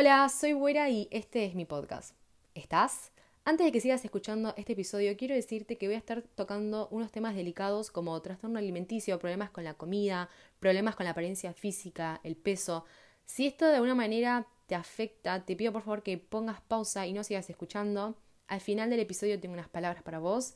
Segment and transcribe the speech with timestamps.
[0.00, 2.14] Hola, soy Buera y este es mi podcast.
[2.54, 3.10] ¿Estás?
[3.44, 7.10] Antes de que sigas escuchando este episodio, quiero decirte que voy a estar tocando unos
[7.10, 10.30] temas delicados como trastorno alimenticio, problemas con la comida,
[10.60, 12.84] problemas con la apariencia física, el peso.
[13.24, 17.12] Si esto de alguna manera te afecta, te pido por favor que pongas pausa y
[17.12, 18.16] no sigas escuchando.
[18.46, 20.54] Al final del episodio tengo unas palabras para vos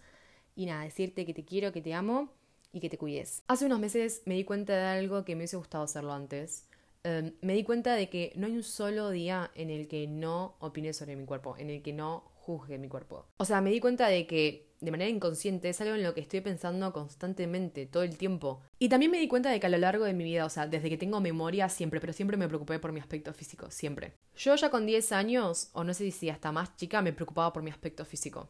[0.54, 2.32] y nada, decirte que te quiero, que te amo
[2.72, 3.42] y que te cuides.
[3.48, 6.68] Hace unos meses me di cuenta de algo que me hubiese gustado hacerlo antes.
[7.04, 10.56] Em, me di cuenta de que no hay un solo día en el que no
[10.60, 13.26] opine sobre mi cuerpo, en el que no juzgue mi cuerpo.
[13.38, 16.20] O sea, me di cuenta de que de manera inconsciente es algo en lo que
[16.20, 18.60] estoy pensando constantemente, todo el tiempo.
[18.78, 20.66] Y también me di cuenta de que a lo largo de mi vida, o sea,
[20.66, 24.14] desde que tengo memoria siempre, pero siempre me preocupé por mi aspecto físico, siempre.
[24.36, 27.62] Yo ya con 10 años, o no sé si hasta más chica, me preocupaba por
[27.62, 28.48] mi aspecto físico.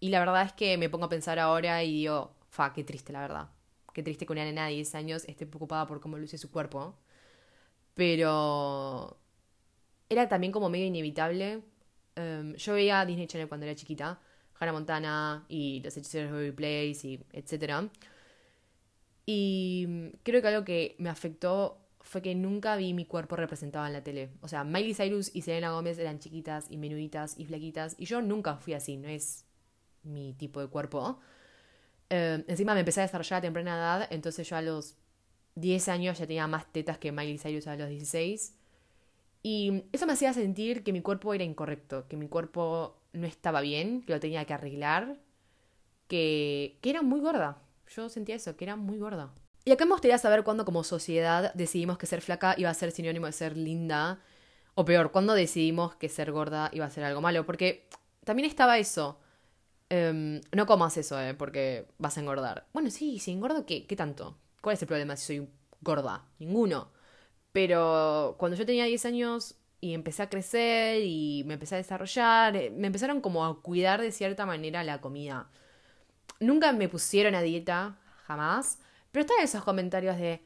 [0.00, 3.12] Y la verdad es que me pongo a pensar ahora y digo, fa, qué triste
[3.12, 3.50] la verdad.
[3.92, 6.98] Qué triste que una nena de 10 años esté preocupada por cómo luce su cuerpo.
[7.94, 9.16] Pero
[10.08, 11.62] era también como medio inevitable.
[12.16, 14.20] Em, yo veía Disney Channel cuando era chiquita,
[14.58, 17.90] Hannah Montana y Los Hechiceros de Baby Place y etc.
[19.26, 23.94] Y creo que algo que me afectó fue que nunca vi mi cuerpo representado en
[23.94, 24.30] la tele.
[24.42, 28.20] O sea, Miley Cyrus y Selena Gómez eran chiquitas y menuditas y flaquitas y yo
[28.20, 29.44] nunca fui así, no es
[30.02, 31.18] mi tipo de cuerpo.
[32.10, 34.96] Em, encima me empecé a desarrollar a temprana edad, entonces yo a los
[35.54, 38.56] 10 años ya tenía más tetas que Miley Cyrus a los 16.
[39.42, 43.60] Y eso me hacía sentir que mi cuerpo era incorrecto, que mi cuerpo no estaba
[43.60, 45.18] bien, que lo tenía que arreglar,
[46.08, 47.62] que, que era muy gorda.
[47.94, 49.34] Yo sentía eso, que era muy gorda.
[49.64, 52.90] Y acá me gustaría saber cuándo como sociedad decidimos que ser flaca iba a ser
[52.90, 54.20] sinónimo de ser linda.
[54.74, 57.46] O peor, cuándo decidimos que ser gorda iba a ser algo malo.
[57.46, 57.86] Porque
[58.24, 59.18] también estaba eso.
[59.90, 62.66] Em, no comas eso, eh, porque vas a engordar.
[62.72, 63.86] Bueno, sí, si engordo, ¿qué?
[63.86, 64.36] ¿Qué tanto?
[64.64, 65.48] ¿Cuál es el problema si soy
[65.82, 66.24] gorda?
[66.38, 66.90] Ninguno.
[67.52, 72.56] Pero cuando yo tenía 10 años y empecé a crecer y me empecé a desarrollar,
[72.56, 75.50] eh, me empezaron como a cuidar de cierta manera la comida.
[76.40, 78.78] Nunca me pusieron a dieta, jamás.
[79.12, 80.42] Pero están esos comentarios de,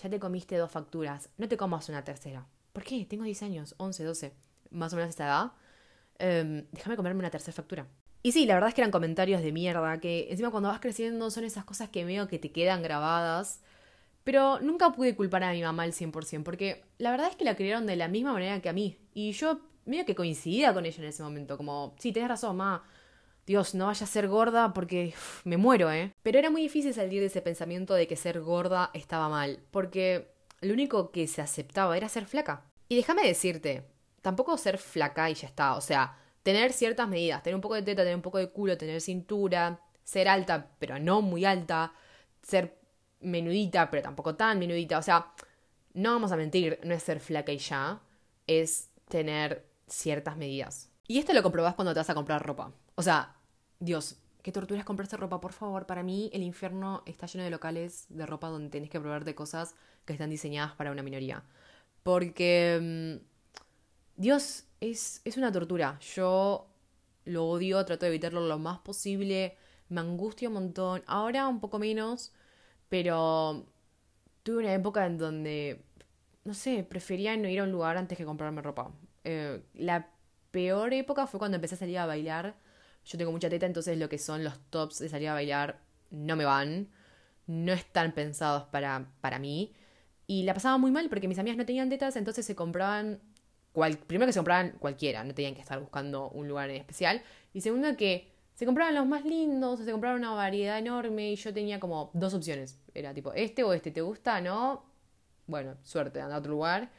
[0.00, 2.46] ya te comiste dos facturas, no te comas una tercera.
[2.72, 3.04] ¿Por qué?
[3.04, 4.32] Tengo 10 años, 11, 12,
[4.70, 5.52] más o menos esta edad.
[6.20, 7.88] Em, déjame comerme una tercera factura.
[8.26, 11.30] Y sí, la verdad es que eran comentarios de mierda, que encima cuando vas creciendo
[11.30, 13.60] son esas cosas que veo que te quedan grabadas.
[14.24, 17.54] Pero nunca pude culpar a mi mamá al 100%, porque la verdad es que la
[17.54, 18.96] criaron de la misma manera que a mí.
[19.12, 22.82] Y yo medio que coincidía con ella en ese momento, como, sí, tenés razón, mamá.
[23.46, 25.12] Dios, no vaya a ser gorda porque
[25.44, 26.14] me muero, ¿eh?
[26.22, 30.32] Pero era muy difícil salir de ese pensamiento de que ser gorda estaba mal, porque
[30.62, 32.64] lo único que se aceptaba era ser flaca.
[32.88, 33.84] Y déjame decirte,
[34.22, 37.82] tampoco ser flaca y ya está, o sea, tener ciertas medidas, tener un poco de
[37.82, 41.92] teta, tener un poco de culo, tener cintura, ser alta, pero no muy alta,
[42.42, 42.78] ser
[43.20, 44.98] menudita, pero tampoco tan menudita.
[44.98, 45.32] O sea,
[45.94, 48.00] no vamos a mentir, no es ser flaca y ya,
[48.46, 50.90] es tener ciertas medidas.
[51.08, 52.72] Y esto lo comprobás cuando te vas a comprar ropa.
[52.94, 53.36] O sea,
[53.80, 55.86] Dios, qué tortura es comprarse ropa, por favor.
[55.86, 59.34] Para mí, el infierno está lleno de locales de ropa donde tenés que probar de
[59.34, 59.74] cosas
[60.04, 61.42] que están diseñadas para una minoría.
[62.02, 63.18] Porque.
[63.22, 63.34] Mm,
[64.16, 65.98] Dios, es, es una tortura.
[66.14, 66.68] Yo
[67.24, 69.56] lo odio, trato de evitarlo lo más posible.
[69.88, 71.02] Me angustia un montón.
[71.06, 72.32] Ahora un poco menos,
[72.88, 73.66] pero
[74.42, 75.84] tuve una época en donde,
[76.44, 78.92] no sé, prefería no ir a un lugar antes que comprarme ropa.
[79.24, 80.10] Eh, la
[80.50, 82.56] peor época fue cuando empecé a salir a bailar.
[83.04, 85.80] Yo tengo mucha teta, entonces lo que son los tops de salir a bailar
[86.10, 86.88] no me van.
[87.46, 89.74] No están pensados para, para mí.
[90.26, 93.20] Y la pasaba muy mal porque mis amigas no tenían tetas, entonces se compraban
[94.06, 97.22] primero que se compraban cualquiera, no tenían que estar buscando un lugar en especial.
[97.52, 101.36] Y segundo que se compraban los más lindos, o se compraban una variedad enorme y
[101.36, 102.78] yo tenía como dos opciones.
[102.94, 104.40] Era tipo, este o este, ¿te gusta?
[104.40, 104.84] ¿No?
[105.46, 106.90] Bueno, suerte, anda a otro lugar.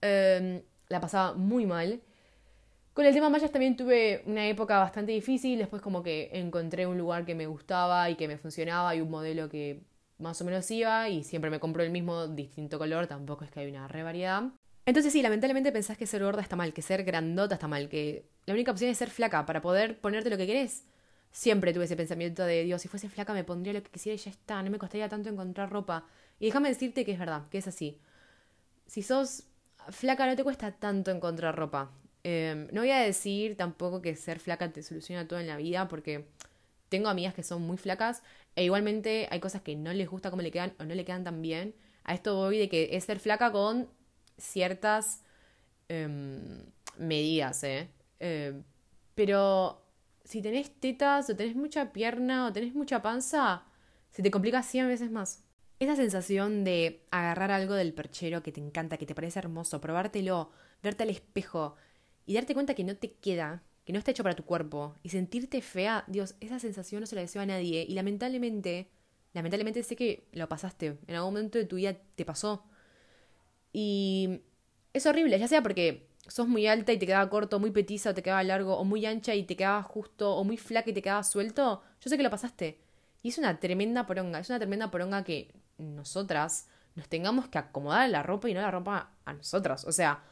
[0.00, 2.00] Em, la pasaba muy mal.
[2.94, 6.96] Con el tema mallas también tuve una época bastante difícil, después como que encontré un
[6.96, 9.82] lugar que me gustaba y que me funcionaba y un modelo que
[10.18, 13.60] más o menos iba y siempre me compro el mismo distinto color, tampoco es que
[13.60, 14.44] hay una re variedad.
[14.86, 18.24] Entonces sí, lamentablemente pensás que ser gorda está mal, que ser grandota está mal, que
[18.46, 20.84] la única opción es ser flaca para poder ponerte lo que querés.
[21.32, 24.18] Siempre tuve ese pensamiento de Dios, si fuese flaca me pondría lo que quisiera y
[24.18, 26.06] ya está, no me costaría tanto encontrar ropa.
[26.38, 28.00] Y déjame decirte que es verdad, que es así.
[28.86, 29.42] Si sos
[29.90, 31.90] flaca no te cuesta tanto encontrar ropa.
[32.22, 35.88] Em, no voy a decir tampoco que ser flaca te soluciona todo en la vida,
[35.88, 36.28] porque
[36.88, 38.22] tengo amigas que son muy flacas
[38.54, 41.24] e igualmente hay cosas que no les gusta cómo le quedan o no le quedan
[41.24, 41.74] tan bien.
[42.04, 43.88] A esto voy de que es ser flaca con
[44.38, 45.22] ciertas
[45.88, 46.64] em,
[46.98, 47.90] medidas, ¿eh?
[48.20, 48.62] ¿eh?
[49.14, 49.82] Pero
[50.24, 53.64] si tenés tetas o tenés mucha pierna o tenés mucha panza,
[54.10, 55.44] se te complica 100 veces más.
[55.78, 60.50] Esa sensación de agarrar algo del perchero que te encanta, que te parece hermoso, probártelo,
[60.82, 61.76] verte al espejo
[62.24, 65.10] y darte cuenta que no te queda, que no está hecho para tu cuerpo y
[65.10, 68.88] sentirte fea, Dios, esa sensación no se la deseo a nadie y lamentablemente,
[69.32, 72.64] lamentablemente sé que lo pasaste, en algún momento de tu vida te pasó.
[73.78, 74.40] Y
[74.94, 78.14] es horrible, ya sea porque sos muy alta y te quedaba corto, muy petiza o
[78.14, 81.02] te quedaba largo, o muy ancha y te quedaba justo, o muy flaca y te
[81.02, 82.80] quedaba suelto, yo sé que lo pasaste.
[83.22, 88.08] Y es una tremenda poronga, es una tremenda poronga que nosotras nos tengamos que acomodar
[88.08, 89.84] la ropa y no la ropa a nosotras.
[89.84, 90.24] O sea,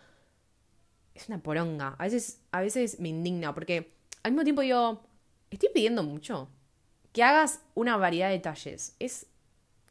[1.15, 1.97] es una poronga.
[1.99, 3.93] A veces, a veces me indigna porque
[4.23, 5.03] al mismo tiempo yo
[5.51, 6.49] estoy pidiendo mucho.
[7.13, 8.97] Que hagas una variedad de talles.
[8.99, 9.27] ¿Es,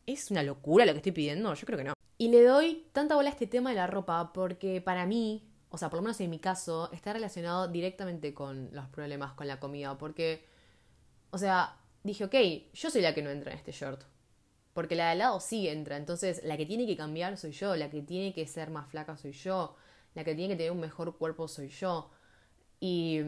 [0.07, 1.53] ¿Es una locura lo que estoy pidiendo?
[1.53, 1.92] Yo creo que no.
[2.17, 5.77] Y le doy tanta bola a este tema de la ropa porque para mí, o
[5.77, 9.59] sea, por lo menos en mi caso, está relacionado directamente con los problemas con la
[9.59, 9.97] comida.
[9.97, 10.45] Porque,
[11.31, 12.35] o sea, dije, ok,
[12.73, 14.03] yo soy la que no entra en este short.
[14.73, 15.97] Porque la de al lado sí entra.
[15.97, 17.75] Entonces, la que tiene que cambiar soy yo.
[17.75, 19.75] La que tiene que ser más flaca soy yo
[20.13, 22.11] la que tiene que tener un mejor cuerpo soy yo.
[22.79, 23.19] Y,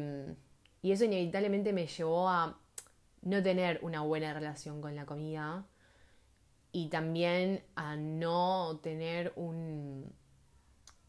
[0.82, 2.60] y eso inevitablemente me llevó a
[3.22, 5.66] no tener una buena relación con la comida
[6.76, 10.14] y también a no tener un,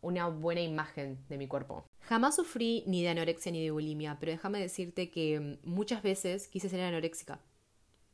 [0.01, 1.85] una buena imagen de mi cuerpo.
[2.03, 6.69] Jamás sufrí ni de anorexia ni de bulimia, pero déjame decirte que muchas veces quise
[6.69, 7.41] ser anoréxica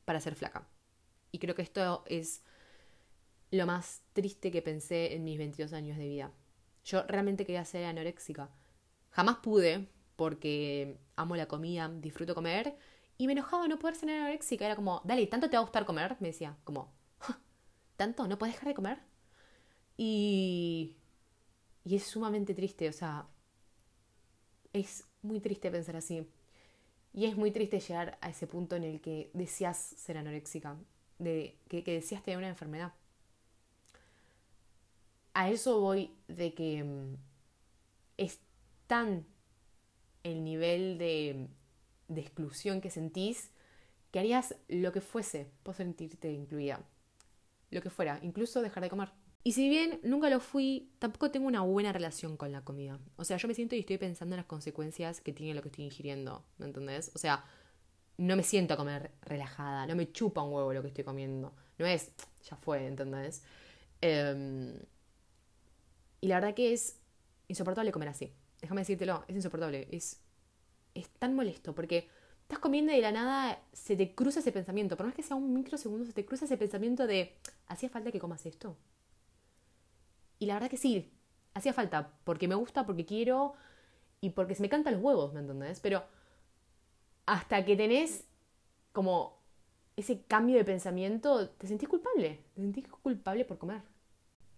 [0.06, 0.66] para ser flaca.
[1.30, 2.42] Y creo que esto es
[3.50, 6.32] lo más triste que pensé en mis 22 años de vida.
[6.86, 8.48] Yo realmente quería ser anoréxica.
[9.10, 12.78] Jamás pude porque amo la comida, disfruto comer
[13.18, 14.64] y me enojaba no poder ser anoréxica.
[14.64, 16.16] Era como, dale, ¿tanto te va a gustar comer?
[16.20, 17.01] Me decía, como,
[17.96, 18.26] ¿tanto?
[18.28, 18.98] ¿No puedes dejar de comer?
[19.96, 20.96] Y,
[21.84, 23.26] y es sumamente triste, o sea,
[24.72, 26.26] es muy triste pensar así.
[27.14, 30.76] Y es muy triste llegar a ese punto en el que deseas ser anoréxica,
[31.18, 32.92] de que, que deseas tener una enfermedad
[35.34, 37.16] a eso voy de que mm,
[38.16, 38.40] es
[38.86, 39.26] tan
[40.24, 41.48] el nivel de,
[42.08, 43.50] de exclusión que sentís
[44.12, 46.80] que harías lo que fuese por sentirte incluida.
[47.72, 49.08] Lo que fuera, incluso dejar de comer.
[49.42, 53.00] Y si bien nunca lo fui, tampoco tengo una buena relación con la comida.
[53.16, 55.68] O sea, yo me siento y estoy pensando en las consecuencias que tiene lo que
[55.68, 57.10] estoy ingiriendo, ¿me entendés?
[57.14, 57.44] O sea,
[58.18, 61.52] no me siento a comer relajada, no me chupa un huevo lo que estoy comiendo.
[61.78, 62.12] No es,
[62.48, 63.42] ya fue, ¿entendés?
[64.00, 64.78] Eh,
[66.20, 67.00] y la verdad que es
[67.48, 68.32] insoportable comer así.
[68.60, 69.88] Déjame decírtelo, es insoportable.
[69.90, 70.20] Es,
[70.94, 72.08] es tan molesto porque
[72.52, 74.94] estás comiendo y de la nada se te cruza ese pensamiento.
[74.94, 77.34] Por más que sea un microsegundo, se te cruza ese pensamiento de,
[77.66, 78.76] ¿hacía falta que comas esto?
[80.38, 81.10] Y la verdad que sí,
[81.54, 82.12] hacía falta.
[82.24, 83.54] Porque me gusta, porque quiero
[84.20, 85.80] y porque se me cantan los huevos, ¿me entendés?
[85.80, 86.04] Pero
[87.24, 88.24] hasta que tenés
[88.92, 89.38] como
[89.96, 92.38] ese cambio de pensamiento, te sentís culpable.
[92.54, 93.80] Te sentís culpable por comer.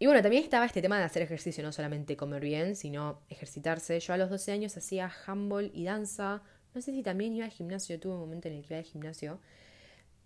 [0.00, 4.00] Y bueno, también estaba este tema de hacer ejercicio, no solamente comer bien, sino ejercitarse.
[4.00, 6.42] Yo a los 12 años hacía handball y danza.
[6.74, 8.84] No sé si también iba al gimnasio, tuve un momento en el que iba al
[8.84, 9.40] gimnasio.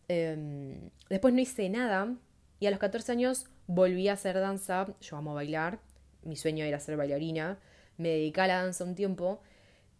[0.08, 2.16] Em, después no hice nada
[2.60, 4.86] y a los 14 años volví a hacer danza.
[5.00, 5.80] Yo amo bailar,
[6.22, 7.58] mi sueño era ser bailarina.
[7.98, 9.42] Me dediqué a la danza un tiempo.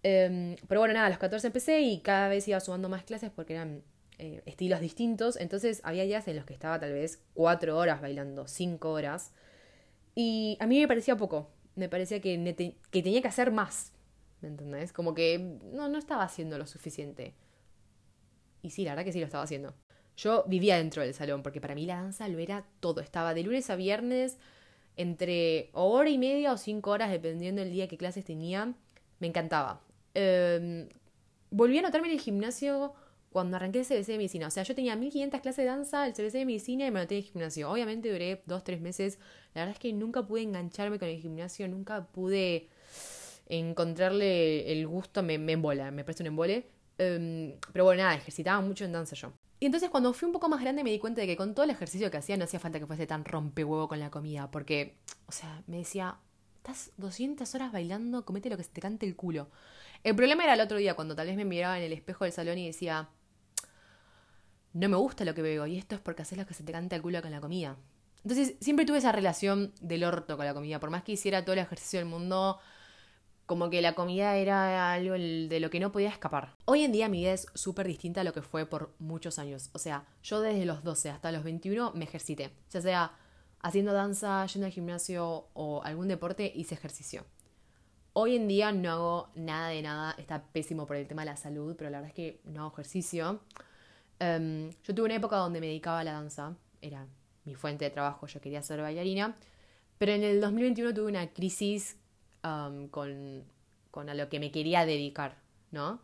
[0.03, 3.31] Em, pero bueno, nada, a los 14 empecé y cada vez iba sumando más clases
[3.31, 3.83] porque eran
[4.19, 5.37] eh, estilos distintos.
[5.37, 9.33] Entonces había días en los que estaba tal vez 4 horas bailando, 5 horas.
[10.15, 11.51] Y a mí me parecía poco.
[11.77, 13.93] Me parecía que, que tenía que hacer más.
[14.41, 14.93] ¿Me entendés?
[14.93, 17.35] Como que no, no estaba haciendo lo suficiente.
[18.63, 19.75] Y sí, la verdad que sí lo estaba haciendo.
[20.17, 23.01] Yo vivía dentro del salón, porque para mí la danza lo era todo.
[23.01, 24.39] Estaba de lunes a viernes,
[24.97, 28.75] entre hora y media o cinco horas, dependiendo del día que clases tenía.
[29.21, 29.81] Me encantaba.
[30.15, 30.89] Em,
[31.51, 32.95] volví a notarme en el gimnasio
[33.31, 34.49] cuando arranqué el CBC de medicina.
[34.49, 37.17] O sea, yo tenía 1500 clases de danza, el CBC de medicina y me anoté
[37.17, 37.71] en el gimnasio.
[37.71, 39.19] Obviamente duré dos, tres meses.
[39.55, 42.69] La verdad es que nunca pude engancharme con el gimnasio, nunca pude
[43.49, 46.71] encontrarle el gusto, me, me embola, me presta un embole.
[46.99, 49.33] Em, pero bueno, nada, ejercitaba mucho en danza yo.
[49.61, 51.65] Y entonces cuando fui un poco más grande me di cuenta de que con todo
[51.65, 54.99] el ejercicio que hacía no hacía falta que fuese tan rompehuevo con la comida, porque,
[55.27, 56.19] o sea, me decía,
[56.57, 59.49] estás 200 horas bailando, comete lo que se te cante el culo.
[60.05, 62.33] El problema era el otro día, cuando tal vez me miraba en el espejo del
[62.33, 63.09] salón y decía,
[64.75, 66.73] no me gusta lo que veo y esto es porque haces lo que se te
[66.73, 67.77] canta el culo con la comida.
[68.23, 71.55] Entonces siempre tuve esa relación del orto con la comida, por más que hiciera todo
[71.55, 72.59] el ejercicio del mundo,
[73.49, 76.55] como que la comida era algo de lo que no podía escapar.
[76.67, 79.71] Hoy en día mi vida es súper distinta a lo que fue por muchos años.
[79.73, 83.13] O sea, yo desde los 12 hasta los 21 me ejercité, ya sea
[83.63, 87.25] haciendo danza, yendo al gimnasio o algún deporte, hice ejercicio.
[88.13, 91.37] Hoy en día no hago nada de nada, está pésimo por el tema de la
[91.37, 93.41] salud, pero la verdad es que no hago ejercicio.
[94.19, 97.07] Em, yo tuve una época donde me dedicaba a la danza, era
[97.47, 99.39] mi fuente de trabajo, yo quería ser bailarina,
[99.97, 101.97] pero en el 2021 tuve una crisis
[102.43, 103.45] con,
[103.91, 105.37] con a lo que me quería dedicar,
[105.71, 106.01] ¿no?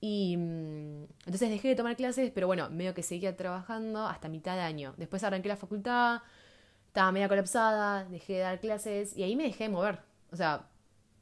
[0.00, 4.56] Y mm, entonces dejé de tomar clases, pero bueno, medio que seguía trabajando hasta mitad
[4.56, 4.94] de año.
[4.96, 6.22] Después arranqué la facultad,
[6.88, 10.00] estaba media colapsada, dejé de dar clases y ahí me dejé de mover.
[10.32, 10.68] O sea,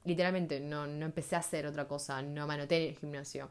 [0.05, 3.51] literalmente no, no empecé a hacer otra cosa, no me el gimnasio.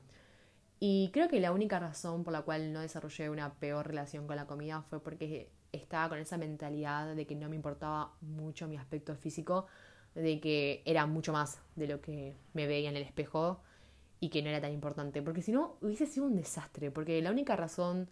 [0.80, 4.36] Y creo que la única razón por la cual no desarrollé una peor relación con
[4.36, 8.78] la comida fue porque estaba con esa mentalidad de que no me importaba mucho mi
[8.78, 9.68] aspecto físico,
[10.16, 13.62] de que era mucho más de lo que me veía en el espejo
[14.20, 15.22] y que no era tan importante.
[15.22, 16.92] Porque si no, hubiese sido un desastre.
[16.92, 18.10] Porque la única razón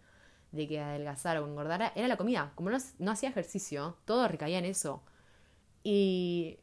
[0.52, 2.52] de que adelgazara o engordara era la comida.
[2.54, 5.02] Como no, no hacía ejercicio, todo recaía en eso.
[5.82, 6.58] Y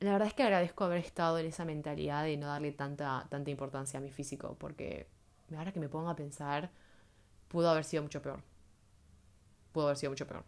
[0.00, 3.50] la verdad es que agradezco haber estado en esa mentalidad de no darle tanta, tanta
[3.50, 4.56] importancia a mi físico.
[4.58, 5.08] Porque
[5.56, 6.70] ahora que me pongo a pensar,
[7.48, 8.42] pudo haber sido mucho peor.
[9.72, 10.44] Pudo haber sido mucho peor.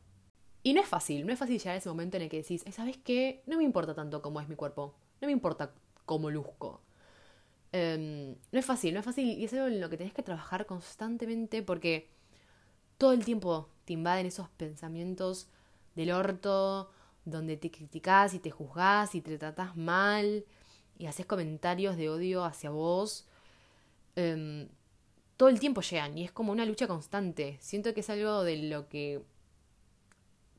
[0.67, 2.65] Y no es fácil, no es fácil llegar a ese momento en el que decís,
[2.73, 3.41] ¿sabes qué?
[3.47, 4.97] No me importa tanto cómo es mi cuerpo.
[5.21, 5.73] No me importa
[6.05, 6.81] cómo luzco.
[7.71, 10.25] Em, no es fácil, no es fácil y es algo en lo que tenés que
[10.25, 12.11] trabajar constantemente porque
[12.99, 15.47] todo el tiempo te invaden esos pensamientos
[15.95, 16.91] del orto,
[17.25, 20.45] donde te criticás y te juzgás y te tratás mal
[20.99, 23.25] y haces comentarios de odio hacia vos.
[24.17, 24.69] Em,
[25.37, 27.57] todo el tiempo llegan y es como una lucha constante.
[27.61, 29.23] Siento que es algo de lo que...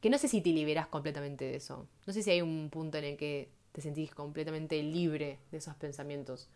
[0.08, 1.86] que no sé si te liberas completamente de eso.
[2.06, 5.76] No sé si hay un punto en el que te sentís completamente libre de esos
[5.76, 6.48] pensamientos.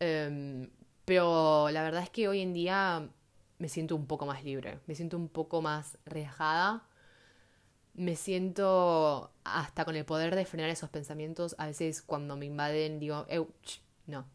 [0.00, 0.68] Em,
[1.06, 3.08] pero la verdad es que hoy en día
[3.58, 6.86] me siento un poco más libre, me siento un poco más relajada,
[7.94, 11.54] me siento hasta con el poder de frenar esos pensamientos.
[11.56, 13.26] A veces cuando me invaden digo,
[14.06, 14.26] no,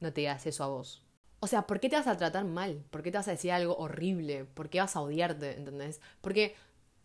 [0.00, 1.04] no te digas eso a vos.
[1.40, 2.82] O sea, ¿por qué te vas a tratar mal?
[2.90, 4.46] ¿Por qué te vas a decir algo horrible?
[4.46, 5.54] ¿Por qué vas a odiarte?
[5.54, 6.00] ¿Entendés?
[6.22, 6.56] Porque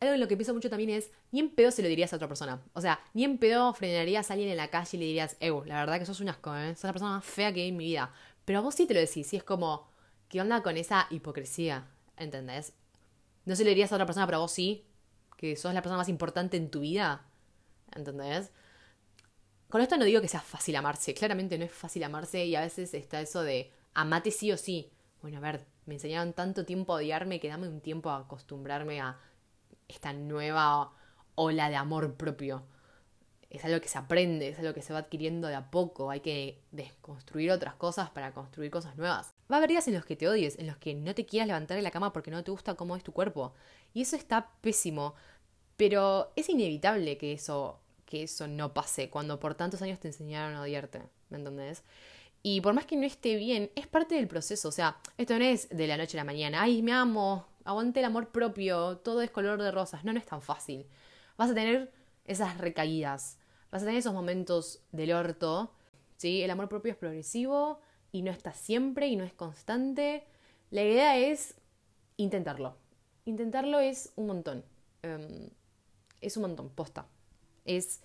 [0.03, 2.17] algo en lo que pienso mucho también es, ni en pedo se lo dirías a
[2.17, 2.62] otra persona.
[2.74, 5.63] O sea, ni en pedo frenarías a alguien en la calle y le dirías, Ew,
[5.65, 6.75] la verdad que sos un asco, ¿eh?
[6.75, 8.13] Sos la persona más fea que hay en mi vida.
[8.45, 9.89] Pero a vos sí te lo decís, y es como,
[10.29, 11.88] ¿qué onda con esa hipocresía?
[12.17, 12.74] ¿Entendés?
[13.45, 14.86] No se lo dirías a otra persona, pero a vos sí,
[15.38, 17.25] que sos la persona más importante en tu vida.
[17.95, 18.51] ¿Entendés?
[19.69, 22.62] Con esto no digo que sea fácil amarse, claramente no es fácil amarse y a
[22.62, 24.91] veces está eso de amate sí o sí.
[25.22, 29.01] Bueno, a ver, me enseñaron tanto tiempo a odiarme que dame un tiempo a acostumbrarme
[29.01, 29.19] a
[29.88, 30.92] esta nueva
[31.36, 32.63] ola de amor propio.
[33.50, 36.10] Es algo que se aprende, es algo que se va adquiriendo de a poco.
[36.10, 39.36] Hay que desconstruir otras cosas para construir cosas nuevas.
[39.52, 41.48] Va a haber días en los que te odies, en los que no te quieras
[41.48, 43.54] levantar de la cama porque no te gusta cómo es tu cuerpo.
[43.94, 45.13] Y eso está pésimo.
[45.78, 50.56] Pero es inevitable que eso, que eso no pase cuando por tantos años te enseñaron
[50.56, 51.04] a odiarte.
[51.30, 51.84] ¿Me entendés?
[52.42, 54.68] Y por más que no esté bien, es parte del proceso.
[54.68, 56.62] O sea, esto no es de la noche a la mañana.
[56.62, 60.03] Ay, me amo, aguante el amor propio, todo es color de rosas.
[60.03, 60.88] No, no es tan fácil.
[61.38, 61.91] Vas a tener
[62.25, 63.38] esas recaídas,
[63.72, 65.74] vas a tener esos momentos del orto.
[66.17, 66.41] ¿sí?
[66.41, 67.79] El amor propio es progresivo
[68.12, 70.24] y no está siempre y no es constante.
[70.70, 71.55] La idea es
[72.17, 72.77] intentarlo.
[73.25, 74.65] Intentarlo es un montón.
[75.01, 75.50] Em,
[76.22, 77.08] es un montón, posta.
[77.65, 78.01] Es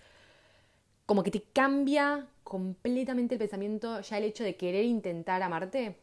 [1.07, 4.01] como que te cambia completamente el pensamiento.
[4.01, 5.99] Ya el hecho de querer intentar amarte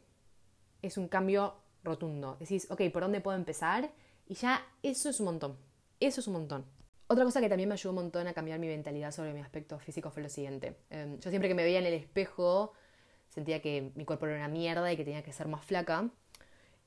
[0.81, 2.37] es un cambio rotundo.
[2.39, 3.91] Decís, ok, ¿por dónde puedo empezar?
[4.27, 5.57] Y ya eso es un montón.
[5.99, 6.65] Eso es un montón.
[7.07, 9.77] Otra cosa que también me ayudó un montón a cambiar mi mentalidad sobre mi aspecto
[9.79, 10.77] físico fue lo siguiente.
[10.89, 12.73] Em, yo siempre que me veía en el espejo
[13.29, 16.09] sentía que mi cuerpo era una mierda y que tenía que ser más flaca.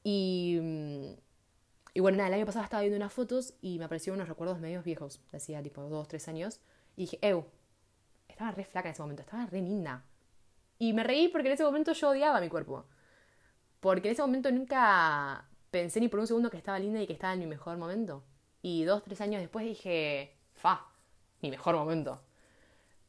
[0.03, 4.29] Y, mm, bueno, nada, el año pasado estaba viendo unas fotos y me aparecieron unos
[4.29, 5.21] recuerdos medios viejos.
[5.33, 6.61] Hacía tipo dos, tres años.
[6.97, 7.45] Y dije, ew,
[8.29, 10.05] estaba re flaca en ese momento, estaba re linda.
[10.79, 12.87] Y me reí porque en ese momento yo odiaba mi cuerpo.
[13.81, 17.13] Porque en ese momento nunca pensé ni por un segundo que estaba linda y que
[17.13, 18.25] estaba en mi mejor momento.
[18.63, 20.87] Y dos, tres años después dije, fa,
[21.43, 22.21] mi mejor momento.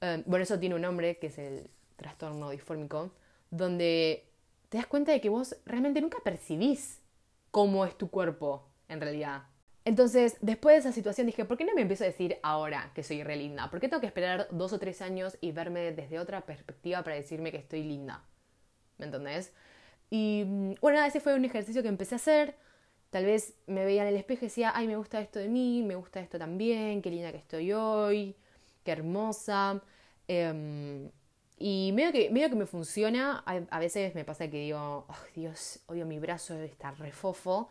[0.01, 3.11] Em, bueno, eso tiene un nombre que es el trastorno disfórmico,
[3.49, 4.25] donde
[4.69, 7.01] te das cuenta de que vos realmente nunca percibís
[7.51, 9.43] cómo es tu cuerpo en realidad.
[9.85, 13.01] Entonces, después de esa situación dije, ¿por qué no me empiezo a decir ahora que
[13.01, 13.71] soy re linda?
[13.71, 17.15] ¿Por qué tengo que esperar dos o tres años y verme desde otra perspectiva para
[17.15, 18.23] decirme que estoy linda?
[18.97, 19.51] ¿Me entendés?
[20.09, 22.55] Y mm, bueno, ese fue un ejercicio que empecé a hacer.
[23.09, 25.83] Tal vez me veía en el espejo y decía, ay, me gusta esto de mí,
[25.83, 28.35] me gusta esto también, qué linda que estoy hoy,
[28.83, 29.81] qué hermosa.
[30.27, 31.09] Em,
[31.57, 33.43] y medio que, medio que me funciona.
[33.45, 37.69] A, veces me pasa que digo, oh, Dios, odio mi brazo, está refofo.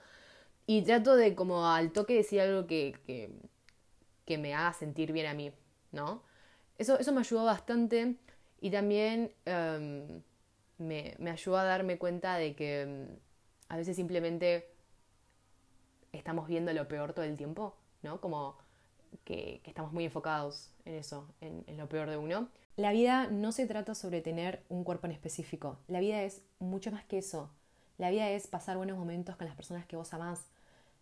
[0.67, 3.31] Y trato de como al toque decir algo que, que,
[4.27, 5.53] que me haga sentir bien a mí,
[5.93, 6.23] ¿no?
[6.79, 8.17] Eso, eso me ayudó bastante.
[8.61, 10.23] Y también em,
[10.79, 14.69] me, me ayuda a darme cuenta de que mm, a veces simplemente
[16.13, 18.21] estamos viendo lo peor todo el tiempo, ¿no?
[18.21, 18.57] Como
[19.25, 22.49] que, estamos muy enfocados en eso, en, lo peor de uno.
[22.77, 25.79] La vida no se trata sobre tener un cuerpo en específico.
[25.89, 27.51] La vida es mucho más que eso.
[27.99, 30.47] La vida es pasar buenos momentos con las personas que vos amás.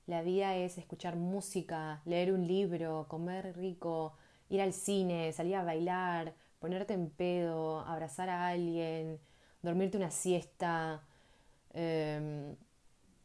[0.07, 4.15] La vida es escuchar música, leer un libro, comer rico,
[4.49, 9.19] ir al cine, salir a bailar, ponerte en pedo, abrazar a alguien,
[9.67, 11.03] dormirte una siesta.
[11.75, 12.57] Em,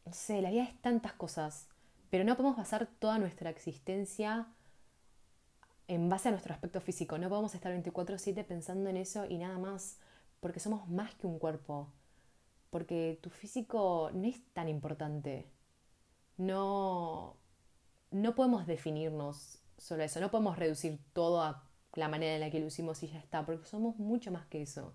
[0.04, 1.68] no sé, la vida es tantas cosas.
[2.10, 4.46] Pero no podemos basar toda nuestra existencia
[5.88, 7.18] en base a nuestro aspecto físico.
[7.18, 9.98] No podemos estar 24/7 pensando en eso y nada más,
[10.40, 11.88] porque somos más que un cuerpo.
[12.70, 15.46] Porque tu físico no es tan importante.
[16.36, 17.36] No,
[18.10, 20.20] no podemos definirnos solo eso.
[20.20, 23.44] No podemos reducir todo a la manera en la que lo hicimos y ya está,
[23.44, 24.94] porque somos mucho más que eso.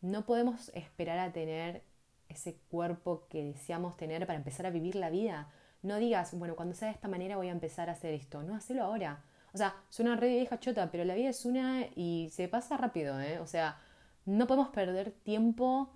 [0.00, 1.82] No podemos esperar a tener
[2.28, 5.50] ese cuerpo que deseamos tener para empezar a vivir la vida.
[5.82, 8.42] No digas, bueno, cuando sea de esta manera voy a empezar a hacer esto.
[8.42, 9.24] No, hacelo ahora.
[9.54, 13.18] O sea, suena re vieja chota, pero la vida es una y se pasa rápido,
[13.20, 13.38] ¿eh?
[13.38, 13.80] O sea,
[14.26, 15.90] no podemos perder tiempo,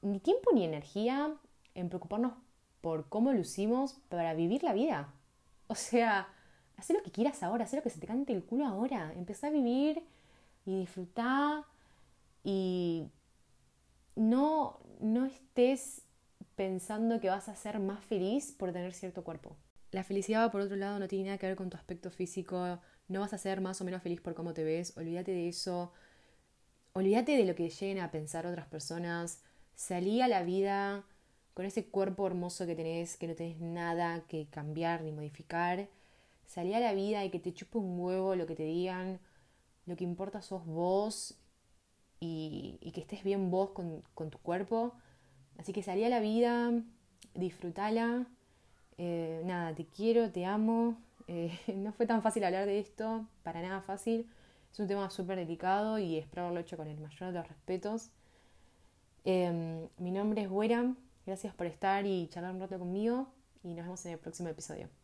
[0.00, 1.34] ni tiempo ni energía
[1.74, 2.32] en preocuparnos
[2.80, 5.12] por cómo lucimos para vivir la vida.
[5.68, 6.28] O sea,
[6.76, 9.12] haz lo que quieras ahora, haz lo que se te cante el culo ahora.
[9.14, 10.02] Empezá a vivir
[10.64, 11.64] y disfrutar
[12.44, 13.08] y
[14.16, 16.02] no, no estés
[16.54, 19.56] pensando que vas a ser más feliz por tener cierto cuerpo.
[19.90, 23.20] La felicidad, por otro lado, no tiene nada que ver con tu aspecto físico, no
[23.20, 25.92] vas a ser más o menos feliz por cómo te ves, olvídate de eso,
[26.94, 29.42] olvídate de lo que lleguen a pensar otras personas,
[29.74, 31.04] salí a la vida
[31.54, 35.88] con ese cuerpo hermoso que tenés, que no tenés nada que cambiar ni modificar,
[36.46, 39.20] salí a la vida y que te chupe un huevo lo que te digan,
[39.84, 41.41] lo que importa sos vos
[42.24, 44.94] y, que estés bien vos con, tu cuerpo.
[45.58, 46.72] Así que salí a la vida,
[47.34, 48.26] disfrútala.
[48.96, 50.96] Eh, nada, te quiero, te amo.
[51.26, 54.28] Eh, no fue tan fácil hablar de esto, para nada fácil.
[54.70, 58.10] Es un tema súper delicado y espero haberlo hecho con el mayor de los respetos.
[59.24, 60.94] Em, mi nombre es Güera,
[61.26, 63.28] gracias por estar y charlar un rato conmigo
[63.62, 65.01] y nos vemos en el próximo episodio.